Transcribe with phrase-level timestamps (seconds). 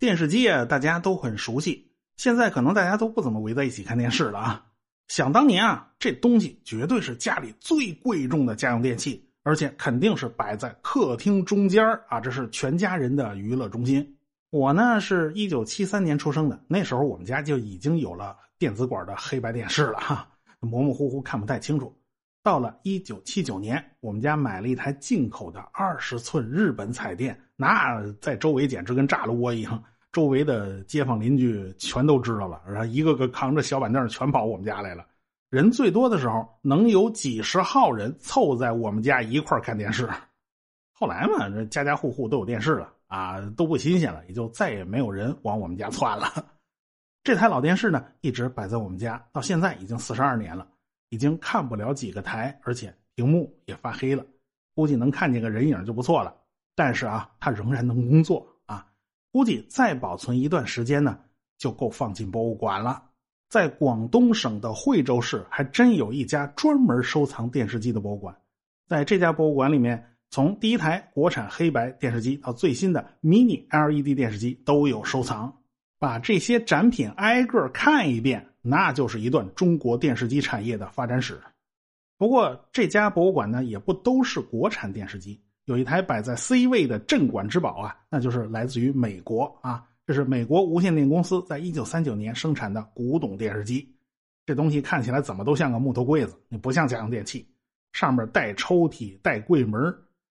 [0.00, 1.92] 电视机啊，大家都很熟悉。
[2.16, 4.64] 现在可能大家都不怎么围在一起看电视了啊。
[5.08, 14.16] 想当年啊，这东西绝对是家里最贵重的家用电器，而且肯定是摆在客厅中间啊，这是全家人的娱乐中心。
[14.48, 20.26] 我呢是一九七三年出生的，那时候我们家就已经有了电子管的黑白电视了哈，
[20.60, 21.94] 模模糊糊看不太清楚。
[22.42, 35.06] 到了一九七九年，我们家买了一台进口的二十寸日本彩电，那在周围简直跟炸了窝一样，周围的街坊邻居全都知道了，然后一个个扛着小板凳全跑我们家来了。
[35.50, 40.08] 人最多的时候，能有几十号人凑在我们家一块看电视。
[40.94, 46.32] 后来嘛，这家家户户都有电视了啊，都不新鲜了，也就再也没有人往我们家窜了。
[47.22, 50.66] 这台老电视呢，一直摆在我们家，到现在已经四十二年了。
[51.10, 54.24] 已经看不了几个台，而且屏幕也发黑了，
[54.74, 56.34] 估计能看见个人影就不错了。
[56.80, 58.86] 但是啊，它仍然能工作啊，
[59.30, 61.18] 估计再保存一段时间呢，
[61.58, 63.02] 就够放进博物馆了。
[63.50, 68.34] 在广东省的惠州市，还真有一家专门收藏电视机的博物馆。
[68.88, 75.54] 在这家博物馆里面，从第一台国产黑白电视机到最新的 Mini LED 电视机都有收藏。
[75.98, 78.46] 把这些展品挨个看一遍。
[78.62, 81.38] 那就是一段中国电视机产业的发展史。
[82.16, 93.88] 不过这家博物馆呢，也不都是国产电视机，有一台摆在 C 位的镇馆之宝啊，那就是来自于美国啊，这是美国无线电公司在一九三九年生产的古董电视机。
[94.44, 97.46] 这东西看起来怎么都像个木头柜子，你不像家用电器，
[97.92, 99.80] 上面带抽屉、带柜门，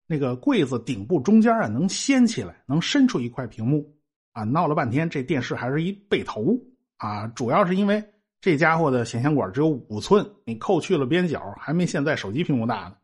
[0.07, 3.85] 那个柜子顶部中间啊能掀起来，能伸出一块屏幕
[4.31, 4.45] 啊。
[4.45, 6.57] 闹了半天，这电视还是一背投
[6.95, 8.01] 啊，主要是因为。
[8.39, 12.95] 这家伙的显像管只有五寸，你扣去了边角，还没现在手机屏幕大呢。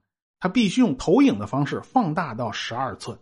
[0.42, 3.18] 它必须用投影的方式放大到十二寸。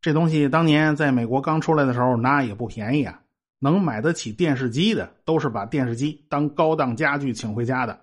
[0.00, 3.22] 这东西当年在美国刚出来的时候，那也不便宜啊。
[3.60, 8.00] 能买得起电视机的，都是把电视机当高档家具请回家的。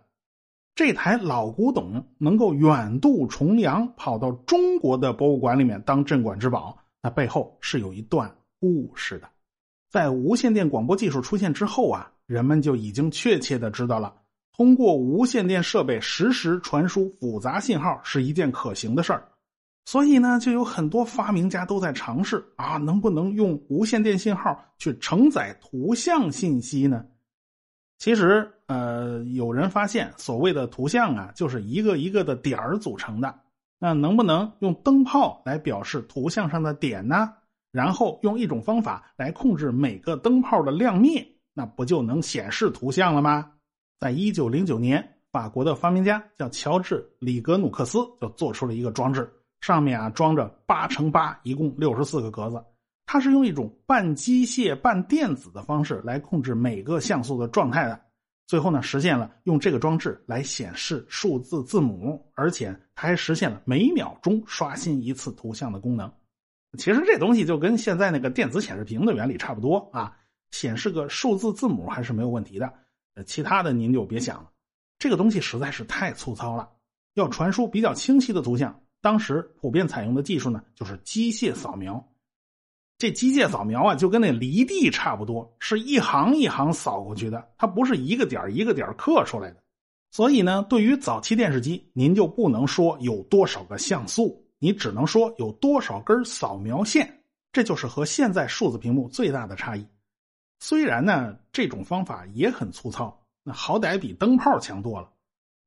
[0.74, 9.28] 这台老古董能够远渡重洋跑到中国的博物馆里面当镇馆之宝，那背后是有一段故事的。
[9.90, 12.10] 在无线电广播技术出现之后啊。
[12.30, 14.14] 人们就已经确切的知道了，
[14.60, 19.26] 通过无线电设备实时传输复杂信号是一件可行的事儿，
[19.86, 27.06] 所以呢，就有很多发明家都在尝试啊，能不能用无线电信号去承载图像信息呢？
[28.00, 33.34] 其实，呃，有人发现，所谓的图像啊，就是一个一个的点儿组成的。
[33.80, 37.34] 那能不能用灯泡来表示图像上的点呢？
[37.72, 41.26] 然后用一种方法来控制每个灯泡的亮灭？
[41.54, 43.54] 那不就能显示图像了吗？
[44.00, 49.30] 在一九零九年，法国的发明家叫乔治·里格努克斯就做出了一个装置，
[49.60, 52.64] 上面啊装着八乘八，一共六十四个格子。
[53.06, 58.00] 它是用一种半机械半电子的方式来控制每个像素的状态的。
[58.48, 66.10] 最后呢，实现了用这个装置来显示数字字母，而且它还实现了每秒钟刷新一次图像的功能。
[66.78, 70.16] 其实这东西就跟现在那个电子显示屏的原理差不多啊。
[70.52, 72.74] 显示个数字字母还是没有问题的，
[73.24, 74.50] 其他的您就别想了。
[74.98, 76.70] 这个东西实在是太粗糙了，
[77.14, 82.06] 要传输比较清晰的图像，当时普遍采用的技术呢，就是机械扫描。
[82.98, 89.64] 这机械扫描啊，就跟那犁地差不多，是一行一行扫过去的，它不是一个点一个点刻出来的。
[90.12, 97.22] 所以呢，对于早期电视机，您就不能说有多少个像素，你只能说有多少根扫描线，
[97.54, 99.88] 这就是和现在数字屏幕最大的差异。
[100.60, 105.10] 虽然呢，这种方法也很粗糙，那好歹比灯泡强多了。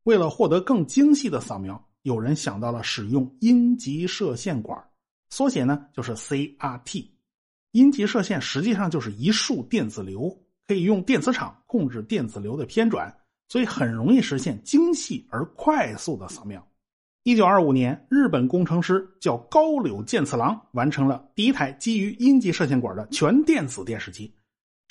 [0.04, 4.78] 为了获得更精细的扫描，有人想到了使用阴极射线管，
[5.30, 7.06] 缩写呢就是 CRT。
[7.70, 10.36] 阴极射线实际上就是一束电子流，
[10.66, 13.16] 可以用电磁场控制电子流的偏转，
[13.48, 16.62] 所以很容易实现精细而快速的扫描。
[17.22, 24.34] 一九二五年，日本工程师叫高柳健次郎完成了第一台基于阴极射线管的全电子电视机。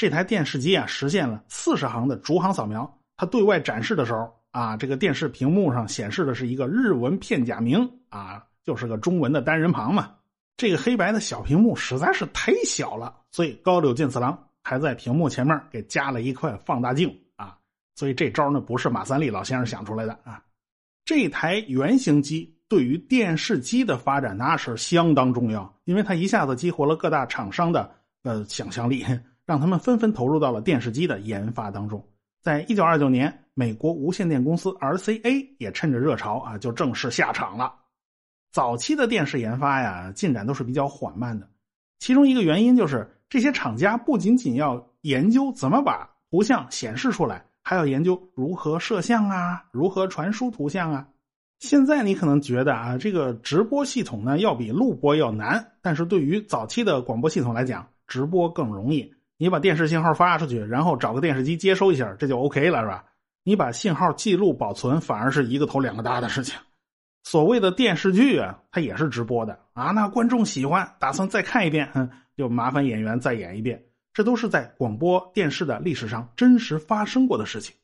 [0.01, 2.92] 这台电视机啊，实现了四十行的逐行扫描。
[3.15, 10.15] 它对外展示的时候啊，这个电视屏幕上显示的是一个日文片假名啊，就是个中文的单人旁嘛。
[10.57, 17.56] 这个黑白的小屏幕实在是太小了，所以高柳健次郎还在屏幕前面给加了一块放大镜啊。
[17.95, 20.44] 所以这招呢，不是马三立老先生想出来的啊。
[21.06, 27.88] 这台原型机对于电视机的发展那是相当重要，因为它一下子激活了各大厂商的
[28.24, 29.06] 呃想象力。
[29.51, 32.01] 让他们纷纷投入到了电视机的研发当中。
[32.42, 37.74] 在一九二九年，美国无线电公司 RCA 也趁着热潮啊，就正式下场了。
[38.53, 41.50] 早期的电视研发呀，进展都是比较缓慢的，
[42.00, 51.06] 其中一个原因就是这些厂家不仅仅要研究怎么把图像显示出来，还要研究如何摄像啊，如何传输图像啊。
[51.59, 59.13] 现在你可能觉得啊，这个直播系统呢要比录播要难，但是对于早期的广播系统来讲，直播更容易。
[59.42, 63.04] 你把电视信号发出去，然后找个电视机接收一下，这就 OK 了，是吧？
[63.44, 66.56] 你把信号记录保存，反而是一个头两个大的事情。
[67.24, 71.90] 所谓的电视剧啊，它也是直播的啊，那观众喜欢，打算再看一遍，
[72.38, 73.84] 就麻烦演员再演一遍。
[74.14, 77.76] 这都是在广播电视的历史上真实发生过的事情。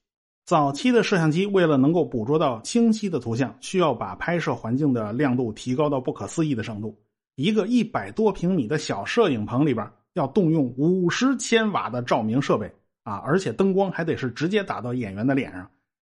[0.45, 6.95] 早期的摄像机为了能够捕捉到清晰的图像，需要把拍摄环境的亮度提高到不可思议的程度。
[7.33, 12.69] 一个一百多平米的小摄影棚里边，要动用五十千瓦的照明设备
[13.03, 15.69] 啊，而且灯光还得是直接打到演员的脸上。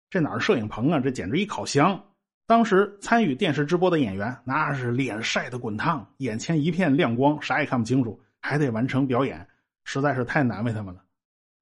[0.10, 1.00] 这哪是摄影棚啊？
[1.00, 2.02] 这简直一烤箱！
[2.48, 9.46] 当时参与电视直播的演员，那是脸晒得滚烫，眼前一片亮光，啥也看不清楚，还得完成表演，
[9.84, 11.02] 实在是太难为他们了。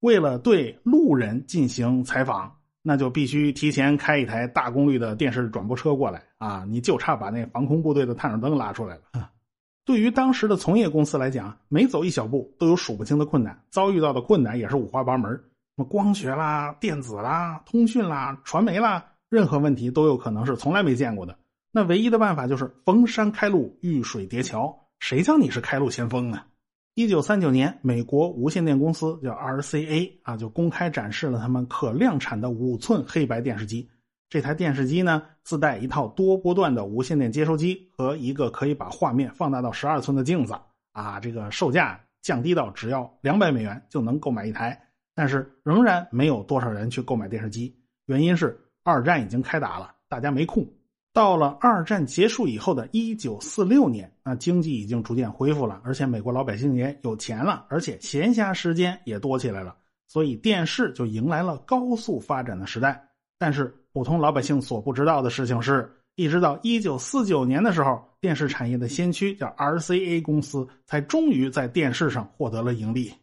[0.01, 2.53] 为了对路人进行采访。
[2.85, 6.65] 那就必须提前开一台大功率的电视转播车过来啊！
[6.67, 9.29] 你就差把那防空部队的探照灯拉出来了。
[9.85, 15.41] 对于当时的从业公司来讲，每走一小步都有数不清的困难，遭遇到的困难也是五花八门，什
[15.75, 21.37] 么光学啦、电子啦、通讯啦、传媒啦，任何问题都有可能是从来没见过的。
[21.71, 24.73] 那唯一的办法就是逢山开路，遇水叠桥。
[24.99, 26.43] 谁叫你是开路先锋呢？
[26.95, 33.89] 一九三九年，美国无线电公司叫 RCA 啊，就公开展示了他们可量产的五寸黑白电视机。
[34.33, 40.55] 这台电视机呢，自带一套多波段的无线电接收机和一个可以把画面放大到十二寸的镜子
[40.91, 41.19] 啊。
[41.19, 47.77] 这个售价降低到只要两百美元就能购买一台，但是仍然没有多少人去购买电视机。
[48.07, 50.67] 原因是二战已经开打了，大家没空。
[51.13, 59.75] 到了二战结束以后的一九四六年，那经济已经逐渐恢复了，而且美国老百姓也有钱了，而且闲暇时间也多起来了，
[60.07, 62.99] 所以电视就迎来了高速发展的时代。
[63.37, 73.13] 但是普通老百姓所不知道的事情是，一直到一九四九年的时候，电视产业的先驱叫 RCA 公司，才终于在电视上获得了盈利。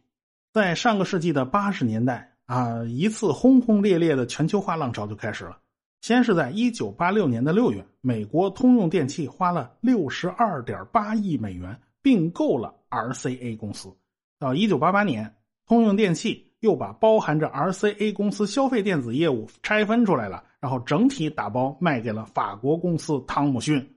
[0.53, 5.57] 在上个世纪的八十年代啊，一次轰轰烈烈的全球化浪潮就开始了。
[5.99, 13.93] 先是在一九八六年的六月，美国通用电气花了六十二点八亿美元并购了 RCA 公司。
[14.39, 15.35] 到一九八八年，
[15.67, 23.95] 通用电气又把包含着 RCA 公司消费电子业务拆分出来了，然后整体打包卖给了法国公司汤姆逊。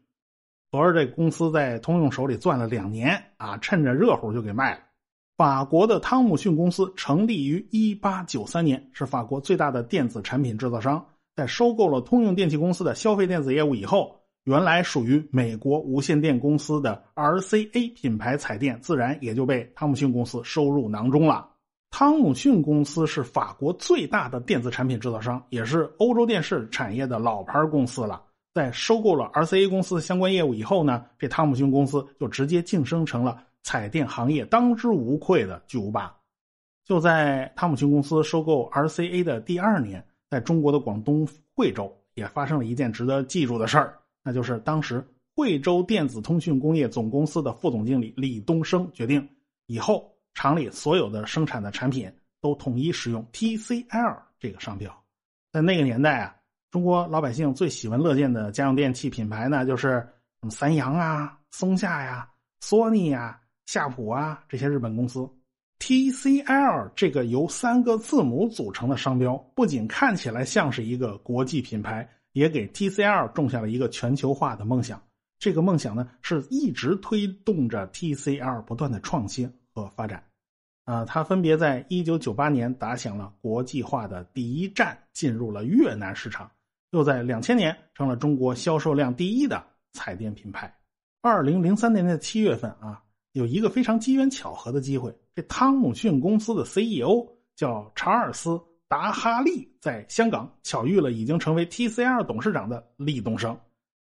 [0.72, 4.80] 合着这公司在通用手里攥了两年啊，趁着热乎就给卖了。
[5.36, 11.06] 法国的汤姆逊公司成立于一八九三年，是法国最大的电子产品制造商。
[11.36, 21.50] 在收购了通用电气公司的消费电子业务以后，原来属于美国无线电公司的 RCA 品牌彩电自然也就被汤姆逊公司收入囊中了。
[21.96, 28.20] 汤姆逊公司是法国最大的电子产品制造商，也是欧洲电视产业的老牌公司了。
[28.52, 36.12] 在收购了 RCA 公司相关业务以后呢，这汤姆逊公司就直接晋升成了彩电行业当之无愧的巨无霸。
[36.84, 40.04] 就在汤姆逊公司收购 RCA 的第二年。
[40.28, 45.06] 在中国的广东惠州也发生了一件值得记住的事儿，那就是当时
[45.36, 49.28] 惠州电子通讯工业总公司的副总经理李东升决定，
[49.66, 54.94] 以后厂里所有的生产的产品都统一使用 TCL 这个商标。
[55.52, 56.36] 在那个年代啊，
[56.70, 59.92] 中国老百姓最喜闻乐见的家用电器品牌呢，就是
[60.40, 62.28] 什么三洋啊、松下呀、
[62.60, 65.28] 索尼呀、夏普啊这些日本公司。
[65.78, 75.00] TCL 这个由三个字母组成的商标，不仅看起来像是一个国际品牌，也给 TCL 种下了一个全球化的梦想。
[75.38, 80.22] 这个梦想呢，是一直推动着 TCL 不断的创新和发展。
[80.84, 86.46] 啊，它分别在1998年打响了国际化的第一站，进入了越南市场；
[86.90, 90.72] 又在2000年成了中国销售量第一的彩电品牌。
[91.22, 93.00] 2003年的七月份啊。
[93.32, 97.26] 有一个非常机缘巧合的机会，这汤姆逊公司的 CEO
[97.56, 98.50] 叫查尔斯·
[98.86, 103.58] 达哈利，在香港巧遇了已经成为 TCL 董事长的李东升。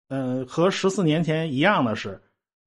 [0.08, 2.20] 呃，和十四年前一样的是，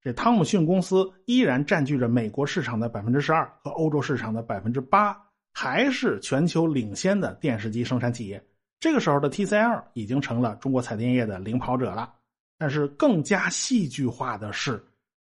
[0.05, 5.17] 这汤姆逊公司依然占据着美国市场的百分之十二和欧洲市场的百分之八，
[5.53, 8.41] 还是全球领先的电视机生产企业。
[8.79, 12.13] 这个时候的 TCL 已经成了中国彩电业的领跑者了。
[12.59, 14.85] 但是更加戏剧化的是，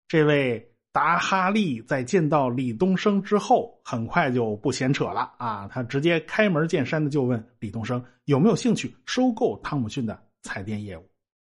[0.08, 0.66] 这位。
[0.92, 5.68] 达哈利在见到李东升之后，很快就不闲扯了啊！
[5.70, 11.09] 他直接开门见山的就问李东升有没有兴趣收购汤姆逊的彩电业务。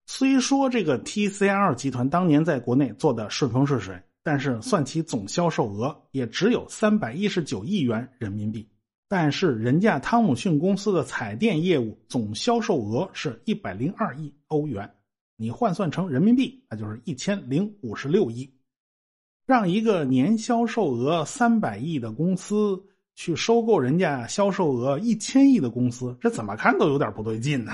[0.06, 8.68] 虽说这个 TCL 集团当年在国内做的顺风顺水，但是算其总销售额也只有三百一十九亿元人民币。
[9.08, 14.90] 但是人家汤姆逊公司的彩电业务总销售额是一百零二亿欧元，
[15.36, 18.52] 你换算成人民币，那就是一千零五十六亿。
[19.46, 22.82] 让一个年销售额三百亿的公司
[23.14, 27.72] 去收购人家销售额一千亿的公司，这怎么看都有点不对劲呢。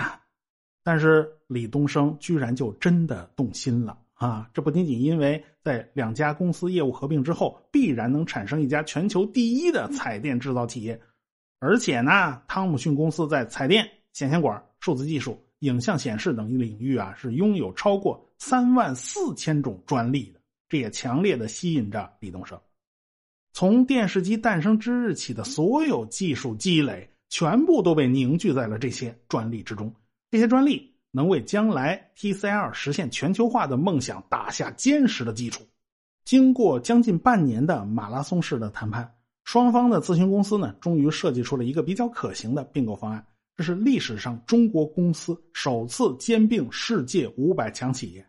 [0.83, 4.49] 但是李东升居然就真的动心了啊！
[4.55, 10.99] 这不仅仅因为在两家公司业务合并之后，必然能产生一家全球第一的彩电制造企业，
[11.59, 22.57] 而且呢，汤姆逊公司在彩电、显像管、数字技术、影像显示等领域啊，是拥有超过三万四千种专利的，这也强烈的吸引着李东升。
[23.53, 29.93] 从电视机诞生之日起的所有技术积累，全部都被凝聚在了这些专利之中。
[30.31, 35.67] 这些专利能为将来 TCL 实现全球化的梦想打下坚实的基础。
[36.25, 39.13] 经过将近半年的马拉松式的谈判，
[39.45, 43.27] 双方的咨询公司呢，终于设计出了一个比较可行的并购方案。
[43.57, 48.25] 这是历史上中国公司首次兼并世界五百强企业。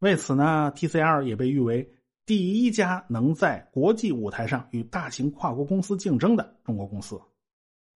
[0.00, 1.88] 为此呢，TCL 也被誉为
[2.26, 7.20] 第一家能在国际舞台上与大型跨国公司竞争的中国公司。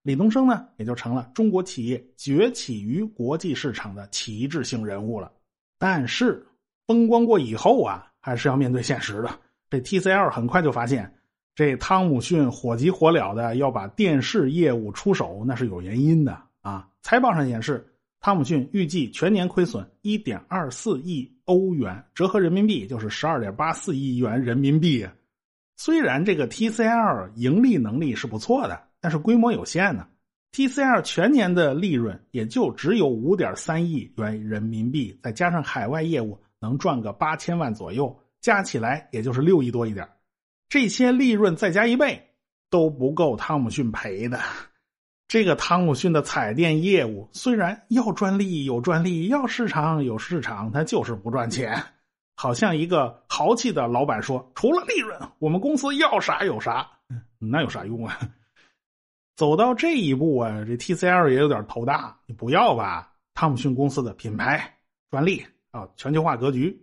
[0.09, 5.31] 李东升呢，也就成了中国企业崛起于国际市场的旗帜性人物了。
[5.77, 6.43] 但是
[6.87, 9.29] 风光过以后啊，还是要面对现实的。
[9.69, 11.13] 这 TCL 很快就发现，
[11.53, 16.89] 这汤姆逊火急火燎的要把电视业务出手，那是有原因的啊。
[17.03, 17.87] 财报上显示，
[18.19, 25.07] 汤姆逊预计全年亏损一点二四亿欧元，折合人民币就是十二点八四亿元人民币。
[25.77, 28.88] 虽然这个 TCL 盈利能力是不错的。
[29.01, 30.07] 但是规模有限呢
[30.51, 40.07] ，TCL 全年的利润也就只有五点三亿元人民币，再加上海外业务能赚个八千万左右，加起来也就是六亿多一点。
[40.67, 42.21] 这些利润再加一倍
[42.69, 44.39] 都不够汤姆逊赔的。
[45.27, 51.81] 这个汤姆逊的彩电业务虽然要专利有专利，要市场有市场，它就是不赚钱。
[52.35, 56.87] 好像一个豪气的老板说：“除了利润，我们公司要啥有啥。”
[57.37, 58.17] 那有啥用啊？
[59.39, 62.19] 走到这一步啊，这 TCL 也有点头大。
[62.25, 64.77] 你不要吧，汤姆逊公司的品牌、
[65.09, 65.41] 专利
[65.71, 66.77] 啊，全球化格局，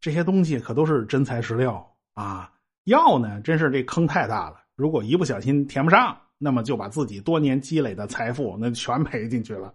[0.00, 2.52] 这些东西可都是真材实料啊。
[2.84, 4.60] 要呢，真是这坑太大了。
[4.76, 9.74] 如果一不小心填不上，那么就把自己多年积累的财富那全赔进去了。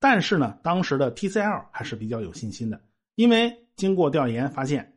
[0.00, 2.80] 但是呢，当时的 TCL 还是比较有信心的，
[3.14, 4.96] 因为经过调研发现，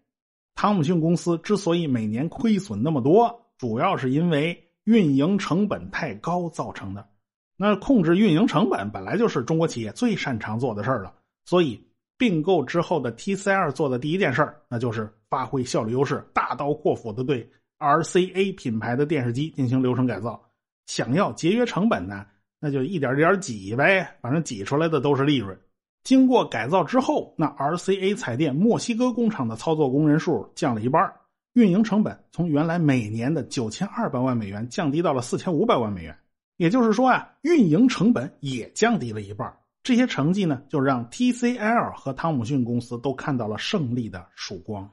[0.56, 4.68] 汤姆逊公司之所以每年亏损那么多，主要是因为。
[4.90, 7.08] 运营成本太高造成的，
[7.56, 11.14] 那控制运营成本本来就是中国企业最擅长做的事儿了。
[11.46, 11.80] 所以
[12.18, 20.44] 并购之后的 TCL 做的第一件事儿，那就是发挥效率优势，大刀阔斧的对 RCA 品牌的电视机进行流程改造。
[20.88, 22.26] 想要节约成本呢，
[22.60, 25.56] 那就一点点挤呗，反正挤出来的都是利润。
[26.04, 31.14] 经过改造之后，那 RCA 彩电墨西哥工厂的操作工人数降了一半。
[31.60, 36.18] 运营成本从原来每年的九千二百万美元降低到了四千五百万美元，
[36.56, 39.54] 也就是说啊，运营成本也降低了一半。
[39.84, 44.90] 这些成绩呢，就让 TCL 和汤姆逊公司都看到了胜利的曙光。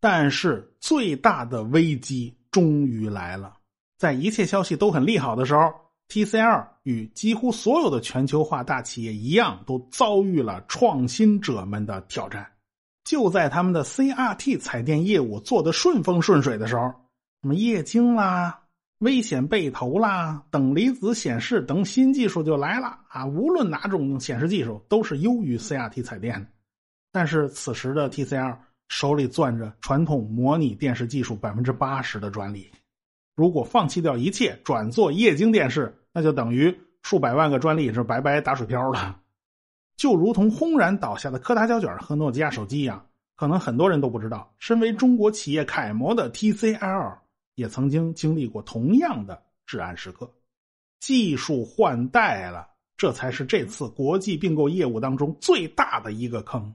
[0.00, 3.54] 但是最大的危机终于来了，
[3.96, 5.72] 在一切消息都很利好的时候
[6.08, 12.44] ，TCL 与几乎所有的全球化大企业一样，都遭遇了创新者们的挑战。
[13.08, 16.82] 就在他们的 CRT 彩电业务做的顺风顺水的时候，
[17.40, 18.60] 什么液晶啦、
[18.98, 23.24] 危险背投啦、等离子显示等新技术就来了啊！
[23.24, 26.46] 无论哪种显示技术都是优于 CRT 彩电的。
[27.10, 32.70] 但是此时的 TCL 手里攥着传统模拟电视技术百分之八十的专利，
[33.34, 39.18] 如果放弃掉一切转做液晶电视，那就等于数百万个专利是白白打水漂了。
[39.98, 47.18] 就如同轰然倒下的柯达胶卷和诺基亚手机一样，可能很多人都不知道，身为中国企业楷模的 TCL
[47.56, 50.32] 也曾经经历过同样的至暗时刻。
[51.00, 56.72] 技术换代了，这才是这次国际并购业务当中最大的一个坑。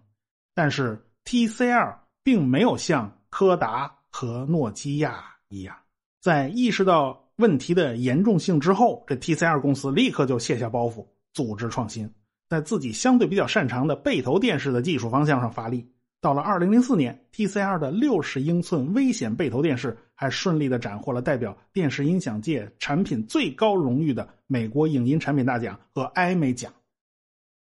[0.54, 5.78] 但是 TCL 并没有像柯达和诺基亚一样，
[6.20, 12.14] 在意识到问题的严重性之后，这 TCL 公司立刻就卸下包袱，组织创新。
[12.54, 15.90] 在自己相对比较擅长的背投电视的技术方向上发力。
[16.22, 26.72] 到了二零零四年，TCL 的六十英寸危险背投电视还顺利的斩获了代表电视音响界产品最高荣誉的美国影音产品大奖和艾美奖。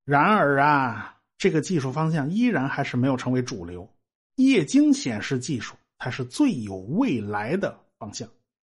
[0.05, 3.89] 然而啊，这个技术方向依然还是没有成为主流。
[4.37, 8.29] 液晶显示技术才是最有未来的方向。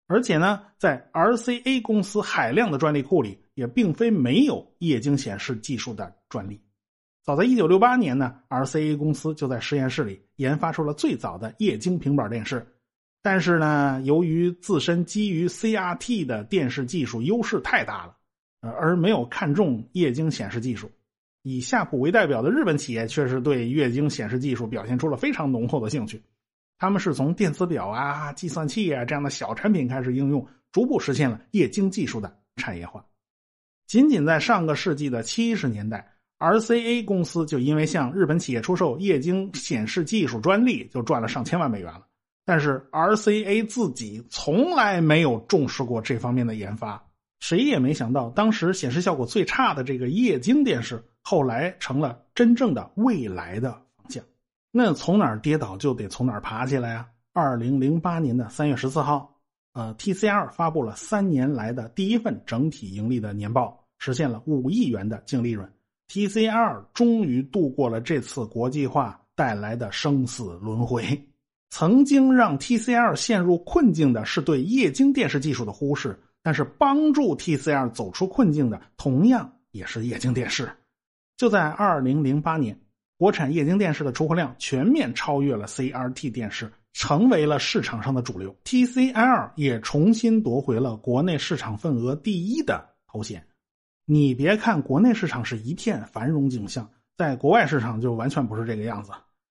[0.09, 6.61] 而且呢，在 RCA 公司海量的专利库里，也并非没有液晶显示技术的专利。
[7.23, 12.67] 早在1968年呢，RCA 公司就在实验室里研发出了最早的液晶平板电视。
[13.21, 18.17] 但是呢，由于自身基于 CRT 的电视技术优势太大了，
[18.63, 20.91] 而没有看中液晶显示技术。
[21.43, 26.23] 以夏普为代表的日本企业确实对液晶显示技术表现出了非常浓厚的兴趣。
[26.79, 33.05] 他们是从电子表啊、计算器啊这样的小产品开始应用，逐步实现了液晶技术的产业化。
[33.87, 42.07] 仅仅在上个世纪的七十年代，RCA 公司就因为向日本企业出售液晶显示技术专利，就赚了上千万美元了。
[42.45, 47.03] 但是 RCA 自己从来没有重视过这方面的研发，
[47.41, 53.83] 谁也没想到，当时显示效果最差的这个液晶电视，后来成了真正的未来的。
[54.71, 57.07] 那从哪儿跌倒就得从哪儿爬起来啊！
[57.33, 59.35] 二零零八年的三月十四号，
[59.73, 65.67] 呃，TCL 发布了三年来的第一份整体盈利的年报，实现了五亿元的净利润。
[66.09, 71.03] TCL 终于度过了这次国际化带来的生死轮回。
[71.71, 80.71] 曾经让 TCL 陷入困境的是对液晶电视技术的忽视，但是帮助 TCL 走出困境的同样也是液晶电视。
[81.37, 82.79] 就在二零零八年。
[83.19, 88.57] 国产液晶电视的出货量全面超越了 CRT 电视，成为了市场上的主流。
[88.65, 93.45] TCL 也重新夺回了国内市场份额第一的头衔。
[94.07, 99.11] 你别看国内市场是一片繁荣景象，在国外市场就完全不是这个样子。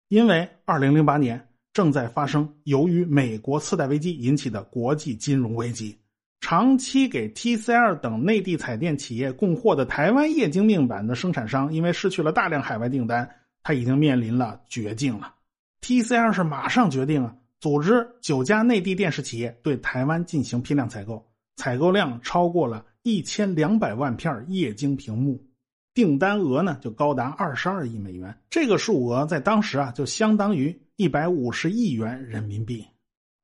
[0.10, 5.98] 因为2008年正在发生由于美国次贷危机引起的国际金融危机，
[6.42, 13.28] 长期给 TCL 等内地彩电企业供货的台湾液晶面板的生产商，因为失去了大量海外订单。
[13.64, 15.34] 他已经面临了绝境了
[15.82, 25.42] ，TCL 是马上决定啊，组织九家内地电视企业对台湾进行批量采购，采购量超过了一千两百万片液晶屏幕，
[25.94, 32.86] 订单额呢就高达二十二亿美元，这个数额在当时啊就相当于一百五十亿元人民币。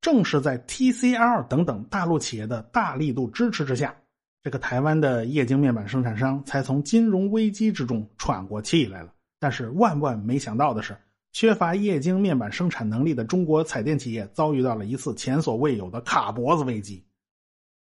[0.02, 3.96] 正是在 TCL 等等大陆企业的大力度支持之下，
[4.42, 9.14] 这个台湾的液晶面板生产商才从金融危机之中喘过气来了。
[9.40, 10.98] 但是万万没想到的是，
[11.32, 17.06] 缺乏液晶面板生产能力的中国彩电企业遭遇到了一次前所未有的卡脖子危机。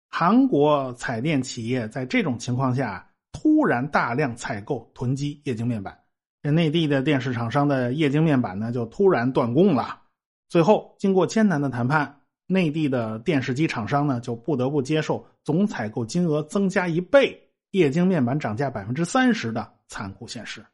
[0.09, 5.99] 韩国彩电企业在这种情况下突然大量采购囤积液晶面板，
[6.41, 10.01] 这内地的电视厂商的液晶面板呢就突然断供了。
[10.49, 20.65] 最后经过艰难的谈判，内地的电视机厂商呢就不得不接受总采购金额增加一倍、液晶面板涨价百分之三十的残酷现实。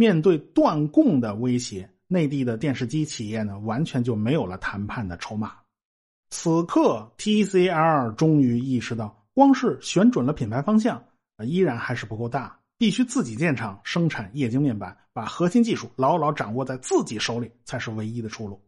[0.00, 5.52] 面对断供的威胁，内地的电视机企业呢，完全就没有了谈判的筹码。
[6.30, 11.04] 此刻，TCL 终于意识到，光是选准了品牌方向，
[11.44, 18.58] 依然还是不够大，必须自己建厂生产液晶面板，把核心技术牢牢掌握在自己手里，才是唯一的出路。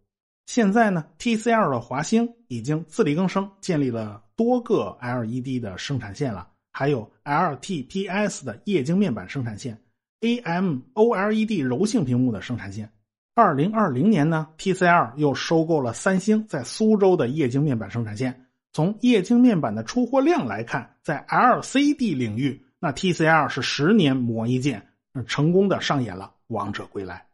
[0.44, 9.81] 现在呢，TCL 的华星已经自力更生，建立了多个 LED 的生产线了，还有 LTPS 的液晶面板生产线。
[10.22, 12.90] AMOLED 柔性屏幕的生产线。
[13.34, 18.46] 二零二零年呢，TCL 又收购了三星在苏州的液晶面板生产线。
[18.72, 24.86] 从液晶面板的出货量来看，在 LCD 领域，那 TCL 是十年磨一剑，
[25.26, 27.26] 成功的上演了王者归来。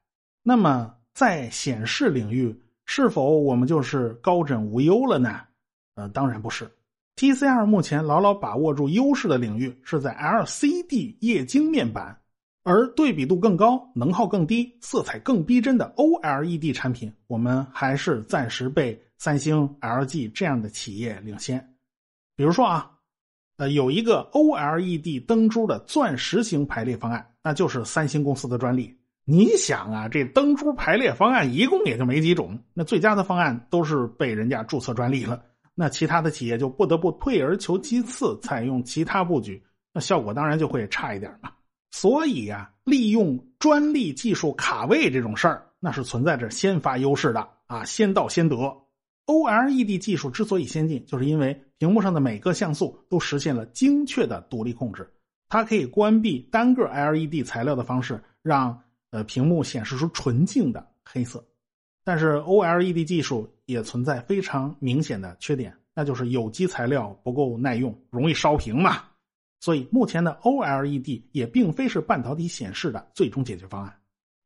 [0.43, 5.43] 那么在显示领域，是否我们就是高枕无忧了呢？
[5.95, 6.69] 呃，当然不是。
[7.17, 12.17] TCL 目前牢牢把握住优势的领域是在 LCD 液晶面板。
[12.69, 21.67] 而对比度更高、能耗更低、色彩更逼真的 OLED 产品，我们还是暂时被三星、LG 这样的企业领先。
[22.37, 22.91] 比如说啊，
[23.57, 28.95] 呃，有一个 OLED 灯珠的钻石型排列方案，那就是三星公司的专利。
[29.25, 35.43] 你想啊，这灯珠排列方案一共也就没几种，那最佳的方案都是被人家注册专利了，
[35.75, 39.63] 那其他的企业就不得不退而求其次，采用其他布局，
[39.95, 41.51] 那效果当然就会差一点嘛。
[41.91, 48.57] 所以呀，利用专利技术卡位这种事儿，那是存在着先发优势的啊，先到先得。
[49.27, 55.07] OLED 技术之所以先进，就是因为屏幕上的每个像素都实现了精确的独立控制，
[55.49, 61.45] 它可以关闭单个 LED 材料的方式，让呃屏幕显示出纯净的黑色。
[62.05, 69.03] 但是 OLED 技术也存在非常明显的缺点，那就是有机材料不够耐用，容易烧屏嘛。
[69.61, 73.95] 所以，目前的 OLED 也并非是半导体显示的最终解决方案。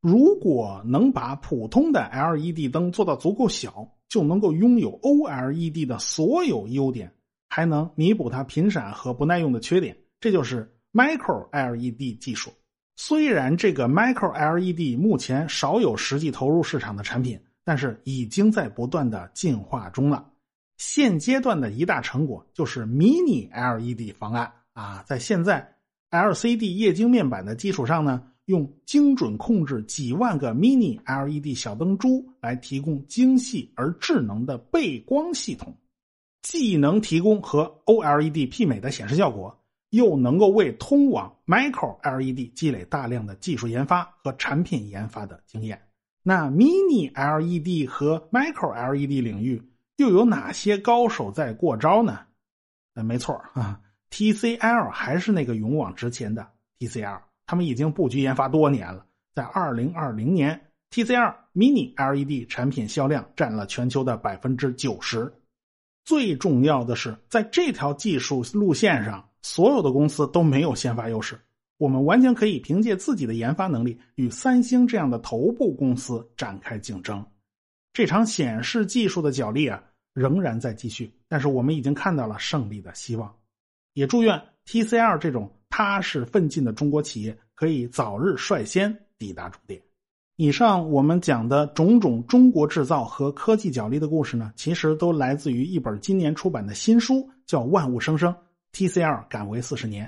[0.00, 7.12] 如果能把普通的 LED 灯做到足够小，就能够拥有 OLED 的所有优点，
[7.48, 9.96] 还能弥补它频闪和不耐用的缺点。
[10.20, 12.52] 这就是 Micro LED 技术。
[12.96, 20.30] 虽然这个 Micro LED 目前少有实际投入市场的产品，但是已经在不断的进化中了。
[20.78, 25.76] 现阶段的一大成果就是 Mini LED 方案啊，在现在
[26.10, 28.28] LCD 液晶面板的基础上呢。
[28.46, 35.72] 用精准控制几万个 Mini LED 小灯珠来提供精细而智能的背光系统，
[36.42, 39.56] 既能提供和 OLED 媲美的显示效果，
[39.90, 45.80] 又能够为通往 Micro LED 积累大量的技术研发和产品研发的经验。
[46.24, 49.62] 那 Mini LED 和 Micro LED 领域
[49.96, 52.18] 又有哪些高手在过招呢？
[52.94, 53.80] 呃，没错啊
[54.12, 56.46] ，TCL 还是那个勇往直前的
[56.78, 57.20] TCL。
[57.46, 65.32] 他们已经布局研发多年了，在二零二零年，TCL Mini LED 产品销量占了全球的百分之九十。
[66.04, 71.38] 最重要的是，在这条技术路线上，所有的公司都没有先发优势。
[71.78, 77.24] 我们完全可以凭借自己的研发能力，与三星这样的头部公司展开竞争。
[77.92, 79.82] 这场显示技术的角力啊，
[80.14, 83.34] 仍然在继续，但是我们已经看到了胜利的希望。
[83.94, 85.50] 也祝愿 TCL 这种。
[85.74, 89.80] 踏实奋进的中国企业可以早日率先抵达终点。
[90.36, 98.36] 以上我们讲的种种中国制造和科技角力的故事呢，其实都来自于一本今年出版的新书，叫《万物生生
[98.74, 100.06] ：TCL 敢为四十年》。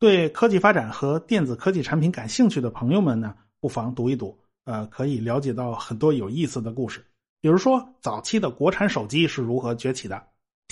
[0.00, 7.00] 对科技发展和电子科技产品感兴趣的朋友们呢，不妨读一读，呃，可以了解到很多有意思的故事。
[7.40, 10.20] 比如说，早期的国产手机是如何崛起的。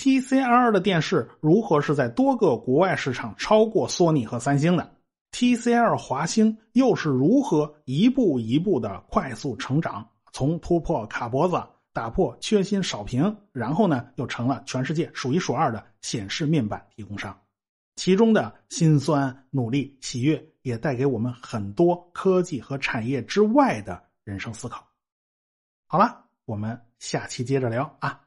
[0.03, 4.97] TCL 的电视如何是在多个国外市场超过索尼和三星的
[5.31, 11.63] ？TCL 华星又是如何一步一步的快速成长，从突破卡脖子、
[11.93, 17.39] 打破缺芯少屏，然后呢又成了全世界数一数二的显示面板提供商？
[17.95, 24.85] 其中的辛酸、努力、喜悦，也带给我们很多科技和产业之外的人生思考。
[25.87, 28.19] 好了，我们下期接着聊啊。